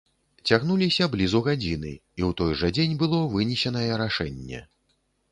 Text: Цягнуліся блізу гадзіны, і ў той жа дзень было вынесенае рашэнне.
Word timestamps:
Цягнуліся 0.51 1.03
блізу 1.15 1.41
гадзіны, 1.47 1.91
і 2.21 2.25
ў 2.27 2.37
той 2.39 2.55
жа 2.61 2.69
дзень 2.77 2.95
было 3.01 3.19
вынесенае 3.35 3.91
рашэнне. 4.03 4.63